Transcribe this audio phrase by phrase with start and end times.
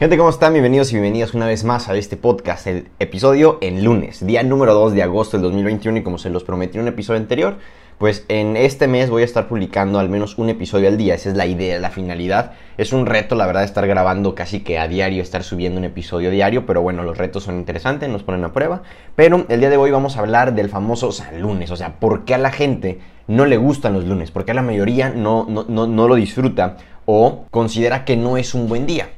[0.00, 0.54] Gente, ¿cómo están?
[0.54, 4.72] Bienvenidos y bienvenidas una vez más a este podcast, el episodio en lunes, día número
[4.72, 7.58] 2 de agosto del 2021 y como se los prometí en un episodio anterior,
[7.98, 11.28] pues en este mes voy a estar publicando al menos un episodio al día, esa
[11.28, 12.52] es la idea, la finalidad.
[12.78, 16.30] Es un reto, la verdad, estar grabando casi que a diario, estar subiendo un episodio
[16.30, 18.82] diario, pero bueno, los retos son interesantes, nos ponen a prueba.
[19.16, 22.24] Pero el día de hoy vamos a hablar del famoso San Lunes, o sea, ¿por
[22.24, 24.30] qué a la gente no le gustan los lunes?
[24.30, 28.54] ¿Por qué la mayoría no, no, no, no lo disfruta o considera que no es
[28.54, 29.10] un buen día?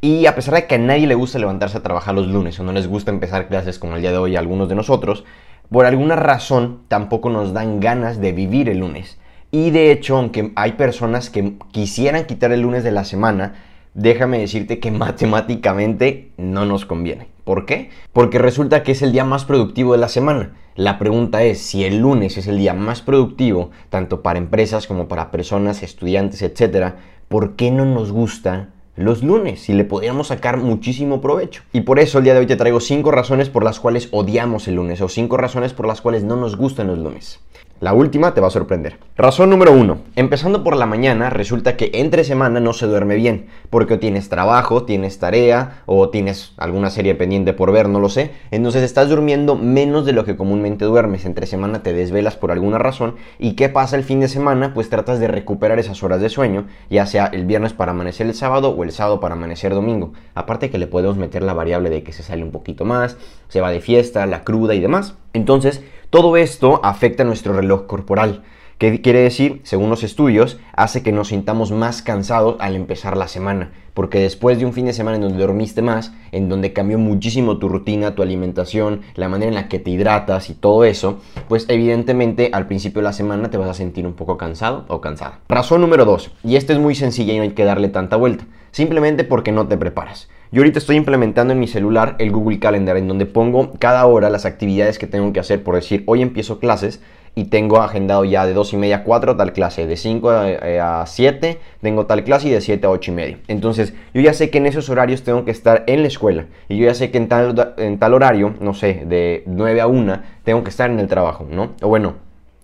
[0.00, 2.62] Y a pesar de que a nadie le gusta levantarse a trabajar los lunes o
[2.62, 5.24] no les gusta empezar clases como el día de hoy a algunos de nosotros,
[5.70, 9.18] por alguna razón tampoco nos dan ganas de vivir el lunes.
[9.50, 13.54] Y de hecho, aunque hay personas que quisieran quitar el lunes de la semana,
[13.94, 17.26] déjame decirte que matemáticamente no nos conviene.
[17.42, 17.90] ¿Por qué?
[18.12, 20.52] Porque resulta que es el día más productivo de la semana.
[20.76, 25.08] La pregunta es, si el lunes es el día más productivo, tanto para empresas como
[25.08, 26.94] para personas, estudiantes, etc.,
[27.26, 31.62] ¿por qué no nos gusta los lunes si le podríamos sacar muchísimo provecho.
[31.72, 34.66] Y por eso el día de hoy te traigo 5 razones por las cuales odiamos
[34.68, 37.40] el lunes o 5 razones por las cuales no nos gustan los lunes.
[37.80, 38.98] La última te va a sorprender.
[39.16, 39.98] Razón número uno.
[40.16, 44.82] Empezando por la mañana, resulta que entre semana no se duerme bien, porque tienes trabajo,
[44.82, 48.32] tienes tarea, o tienes alguna serie pendiente por ver, no lo sé.
[48.50, 51.24] Entonces estás durmiendo menos de lo que comúnmente duermes.
[51.24, 53.14] Entre semana te desvelas por alguna razón.
[53.38, 54.74] ¿Y qué pasa el fin de semana?
[54.74, 58.34] Pues tratas de recuperar esas horas de sueño, ya sea el viernes para amanecer el
[58.34, 60.14] sábado o el sábado para amanecer domingo.
[60.34, 63.60] Aparte que le podemos meter la variable de que se sale un poquito más, se
[63.60, 65.14] va de fiesta, la cruda y demás.
[65.32, 68.42] Entonces, todo esto afecta nuestro reloj corporal.
[68.78, 69.60] ¿Qué quiere decir?
[69.64, 73.72] Según los estudios, hace que nos sintamos más cansados al empezar la semana.
[73.92, 77.58] Porque después de un fin de semana en donde dormiste más, en donde cambió muchísimo
[77.58, 81.66] tu rutina, tu alimentación, la manera en la que te hidratas y todo eso, pues
[81.68, 85.40] evidentemente al principio de la semana te vas a sentir un poco cansado o cansada.
[85.48, 88.46] Razón número 2, y esta es muy sencilla y no hay que darle tanta vuelta,
[88.70, 90.28] simplemente porque no te preparas.
[90.50, 94.30] Yo ahorita estoy implementando en mi celular el Google Calendar en donde pongo cada hora
[94.30, 97.02] las actividades que tengo que hacer, por decir, hoy empiezo clases
[97.34, 101.04] y tengo agendado ya de 2 y media a 4 tal clase, de 5 a
[101.06, 103.38] 7 tengo tal clase y de 7 a 8 y media.
[103.46, 106.78] Entonces yo ya sé que en esos horarios tengo que estar en la escuela y
[106.78, 110.22] yo ya sé que en tal, en tal horario, no sé, de 9 a 1
[110.44, 111.72] tengo que estar en el trabajo, ¿no?
[111.82, 112.14] O bueno,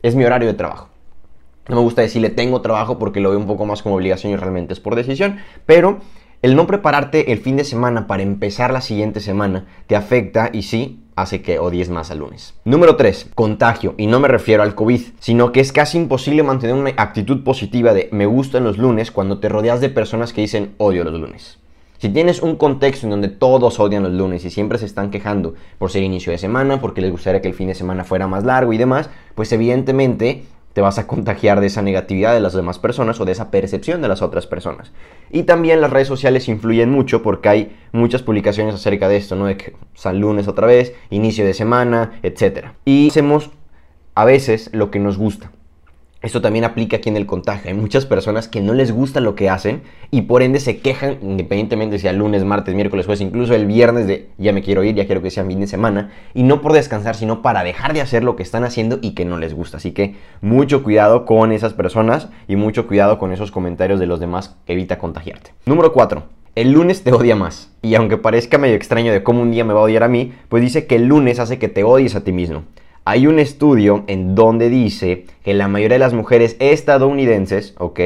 [0.02, 0.88] es mi horario de trabajo.
[1.68, 4.36] No me gusta decirle tengo trabajo porque lo veo un poco más como obligación y
[4.36, 5.98] realmente es por decisión, pero
[6.44, 10.64] el no prepararte el fin de semana para empezar la siguiente semana te afecta y
[10.64, 12.52] sí, hace que odies más al lunes.
[12.66, 13.30] Número 3.
[13.34, 13.94] Contagio.
[13.96, 17.94] Y no me refiero al COVID, sino que es casi imposible mantener una actitud positiva
[17.94, 21.60] de me gustan los lunes cuando te rodeas de personas que dicen odio los lunes.
[21.96, 25.54] Si tienes un contexto en donde todos odian los lunes y siempre se están quejando
[25.78, 28.44] por ser inicio de semana, porque les gustaría que el fin de semana fuera más
[28.44, 32.78] largo y demás, pues evidentemente te vas a contagiar de esa negatividad de las demás
[32.78, 34.92] personas o de esa percepción de las otras personas.
[35.30, 39.46] Y también las redes sociales influyen mucho porque hay muchas publicaciones acerca de esto, ¿no?
[39.46, 42.72] De que San lunes otra vez, inicio de semana, etc.
[42.84, 43.50] Y hacemos
[44.16, 45.52] a veces lo que nos gusta.
[46.24, 47.70] Esto también aplica aquí en el contagio.
[47.70, 51.18] Hay muchas personas que no les gusta lo que hacen y por ende se quejan,
[51.20, 55.04] independientemente sea lunes, martes, miércoles, jueves, incluso el viernes de ya me quiero ir, ya
[55.04, 56.12] quiero que sea fin de semana.
[56.32, 59.26] Y no por descansar, sino para dejar de hacer lo que están haciendo y que
[59.26, 59.76] no les gusta.
[59.76, 64.18] Así que mucho cuidado con esas personas y mucho cuidado con esos comentarios de los
[64.18, 65.50] demás que evita contagiarte.
[65.66, 66.22] Número 4.
[66.54, 67.70] El lunes te odia más.
[67.82, 70.32] Y aunque parezca medio extraño de cómo un día me va a odiar a mí,
[70.48, 72.62] pues dice que el lunes hace que te odies a ti mismo.
[73.06, 78.00] Hay un estudio en donde dice que la mayoría de las mujeres estadounidenses, ¿ok?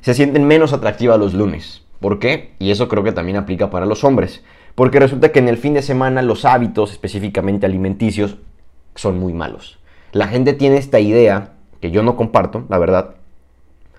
[0.00, 1.82] Se sienten menos atractivas los lunes.
[2.00, 2.52] ¿Por qué?
[2.58, 4.42] Y eso creo que también aplica para los hombres.
[4.74, 8.38] Porque resulta que en el fin de semana los hábitos, específicamente alimenticios,
[8.94, 9.78] son muy malos.
[10.12, 11.52] La gente tiene esta idea,
[11.82, 13.16] que yo no comparto, la verdad,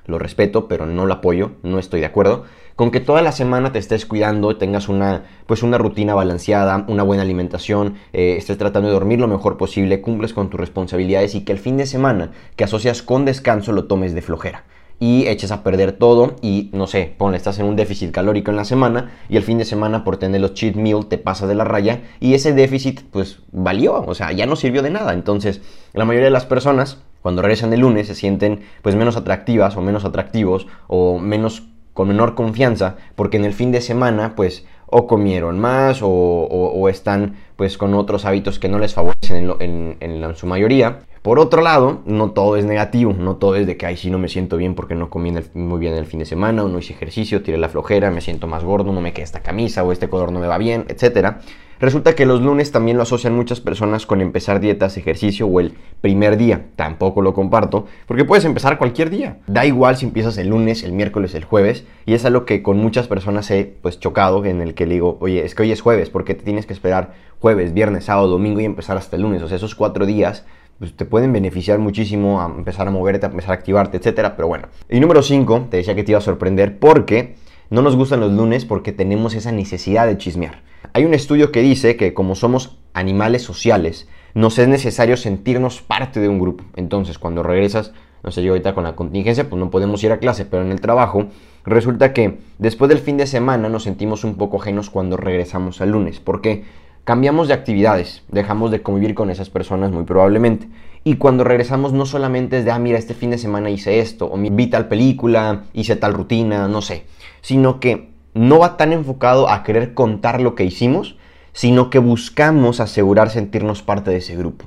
[0.08, 2.44] lo respeto, pero no lo apoyo, no estoy de acuerdo,
[2.76, 7.04] con que toda la semana te estés cuidando, tengas una, pues una rutina balanceada, una
[7.04, 11.42] buena alimentación, eh, estés tratando de dormir lo mejor posible, cumples con tus responsabilidades y
[11.42, 14.66] que el fin de semana que asocias con descanso lo tomes de flojera
[15.00, 18.58] y eches a perder todo y no sé, ponle, estás en un déficit calórico en
[18.58, 21.56] la semana y el fin de semana por tener los cheat meal te pasa de
[21.56, 25.14] la raya y ese déficit pues valió, o sea, ya no sirvió de nada.
[25.14, 25.62] Entonces,
[25.94, 29.82] la mayoría de las personas cuando regresan el lunes se sienten pues menos atractivas o
[29.82, 31.64] menos atractivos o menos
[31.96, 37.38] con menor confianza, porque en el fin de semana, pues, o comieron más o, están,
[37.56, 41.00] pues, con otros hábitos que no les favorecen en, su mayoría.
[41.26, 44.20] Por otro lado, no todo es negativo, no todo es de que, ay, sí, no
[44.20, 46.94] me siento bien porque no comí muy bien el fin de semana, o no hice
[46.94, 50.08] ejercicio, tiré la flojera, me siento más gordo, no me queda esta camisa, o este
[50.08, 51.38] color no me va bien, etc.
[51.80, 55.74] Resulta que los lunes también lo asocian muchas personas con empezar dietas, ejercicio o el
[56.00, 56.68] primer día.
[56.76, 59.40] Tampoco lo comparto, porque puedes empezar cualquier día.
[59.48, 62.78] Da igual si empiezas el lunes, el miércoles, el jueves, y es algo que con
[62.78, 65.82] muchas personas he pues chocado, en el que le digo, oye, es que hoy es
[65.82, 69.24] jueves, ¿por qué te tienes que esperar jueves, viernes, sábado, domingo y empezar hasta el
[69.24, 69.42] lunes?
[69.42, 70.46] O sea, esos cuatro días
[70.80, 74.48] pues te pueden beneficiar muchísimo a empezar a moverte, a empezar a activarte, etcétera, pero
[74.48, 74.68] bueno.
[74.90, 77.36] Y número 5, te decía que te iba a sorprender porque
[77.70, 80.64] no nos gustan los lunes porque tenemos esa necesidad de chismear.
[80.94, 86.20] Hay un estudio que dice que como somos animales sociales, nos es necesario sentirnos parte
[86.20, 86.64] de un grupo.
[86.76, 90.20] Entonces, cuando regresas, no sé, yo ahorita con la contingencia, pues no podemos ir a
[90.20, 91.28] clase, pero en el trabajo,
[91.64, 95.92] resulta que después del fin de semana nos sentimos un poco ajenos cuando regresamos al
[95.92, 96.20] lunes.
[96.20, 96.66] ¿Por qué?
[97.06, 100.68] Cambiamos de actividades, dejamos de convivir con esas personas muy probablemente.
[101.04, 104.30] Y cuando regresamos no solamente es de, ah, mira, este fin de semana hice esto,
[104.30, 107.06] o vi tal película, hice tal rutina, no sé,
[107.42, 111.16] sino que no va tan enfocado a querer contar lo que hicimos,
[111.54, 114.66] sino que buscamos asegurar sentirnos parte de ese grupo.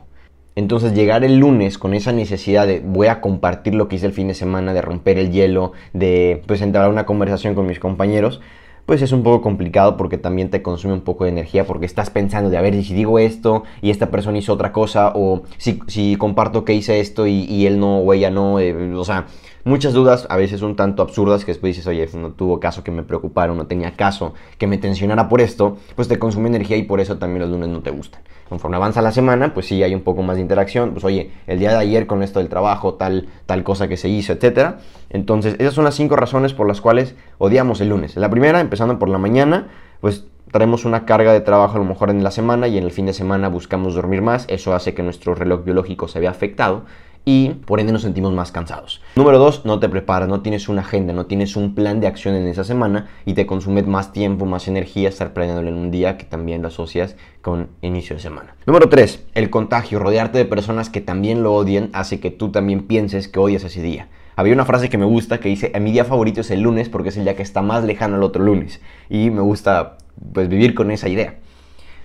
[0.55, 4.13] Entonces llegar el lunes con esa necesidad de voy a compartir lo que hice el
[4.13, 7.79] fin de semana, de romper el hielo, de pues entrar a una conversación con mis
[7.81, 8.41] compañeros,
[8.89, 12.09] pues es un poco complicado porque también te consume un poco de energía porque estás
[12.09, 15.81] pensando de a ver si digo esto y esta persona hizo otra cosa o si,
[15.89, 19.27] si comparto que hice esto y, él no o ella no, eh, o sea,
[19.65, 22.91] muchas dudas a veces un tanto absurdas que después dices, oye, no tuvo caso que
[22.91, 26.83] me preocupara, no tenía caso que me tensionara por esto, pues te consume energía y
[26.83, 28.23] por eso también los lunes no te gustan.
[28.49, 31.59] Conforme avanza la semana, pues sí hay un poco más de interacción, pues oye, el
[31.59, 34.79] día de ayer con esto del trabajo, tal, tal cosa que se hizo, etcétera.
[35.11, 38.17] Entonces, esas son las cinco razones por las cuales odiamos el lunes.
[38.17, 39.69] La primera, empezando por la mañana,
[40.01, 42.91] pues traemos una carga de trabajo a lo mejor en la semana y en el
[42.91, 46.85] fin de semana buscamos dormir más, eso hace que nuestro reloj biológico se vea afectado
[47.31, 49.03] y por ende nos sentimos más cansados.
[49.15, 52.35] Número dos, no te preparas, no tienes una agenda, no tienes un plan de acción
[52.35, 56.17] en esa semana y te consume más tiempo, más energía estar planeándolo en un día
[56.17, 58.57] que también lo asocias con inicio de semana.
[58.65, 62.87] Número tres, el contagio, rodearte de personas que también lo odian hace que tú también
[62.87, 64.09] pienses que odias ese día.
[64.35, 67.11] Había una frase que me gusta que dice, mi día favorito es el lunes porque
[67.11, 68.81] es el día que está más lejano al otro lunes.
[69.11, 69.99] Y me gusta
[70.33, 71.35] pues vivir con esa idea.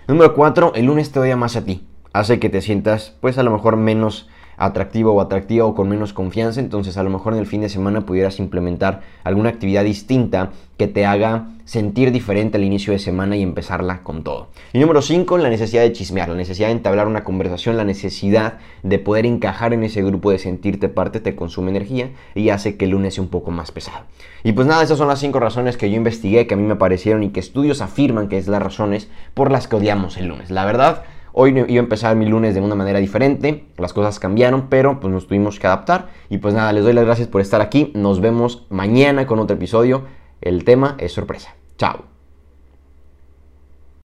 [0.05, 1.87] Número cuatro, el lunes te odia más a ti.
[2.11, 4.27] Hace que te sientas pues a lo mejor menos
[4.57, 7.69] atractivo o atractiva o con menos confianza, entonces a lo mejor en el fin de
[7.69, 13.37] semana pudieras implementar alguna actividad distinta que te haga sentir diferente al inicio de semana
[13.37, 14.49] y empezarla con todo.
[14.73, 18.57] Y número 5, la necesidad de chismear, la necesidad de entablar una conversación, la necesidad
[18.81, 22.85] de poder encajar en ese grupo, de sentirte parte, te consume energía y hace que
[22.85, 24.05] el lunes sea un poco más pesado.
[24.43, 26.75] Y pues nada, esas son las 5 razones que yo investigué, que a mí me
[26.75, 30.51] parecieron y que estudios afirman que es las razones por las que odiamos el lunes.
[30.51, 31.03] La verdad,
[31.33, 35.11] Hoy iba a empezar mi lunes de una manera diferente, las cosas cambiaron, pero pues
[35.11, 36.09] nos tuvimos que adaptar.
[36.29, 37.91] Y pues nada, les doy las gracias por estar aquí.
[37.95, 40.03] Nos vemos mañana con otro episodio.
[40.41, 41.55] El tema es sorpresa.
[41.77, 42.12] Chao.